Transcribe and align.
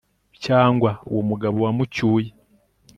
cyangwa 0.45 0.89
uwo 1.09 1.21
mugabo 1.29 1.57
wamucyuye 1.65 2.29